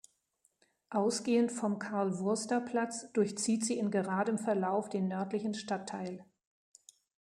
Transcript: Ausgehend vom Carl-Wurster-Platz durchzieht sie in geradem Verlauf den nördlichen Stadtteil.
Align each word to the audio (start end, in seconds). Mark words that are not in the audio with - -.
Ausgehend 0.89 1.51
vom 1.51 1.77
Carl-Wurster-Platz 1.77 3.11
durchzieht 3.13 3.63
sie 3.63 3.77
in 3.77 3.91
geradem 3.91 4.39
Verlauf 4.39 4.89
den 4.89 5.07
nördlichen 5.07 5.53
Stadtteil. 5.53 6.25